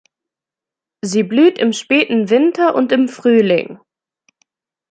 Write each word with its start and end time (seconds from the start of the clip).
Sie 1.05 1.21
blüht 1.21 1.59
im 1.59 1.73
späten 1.73 2.31
Winter 2.31 2.73
und 2.73 2.91
im 2.91 3.07
Frühling. 3.07 3.79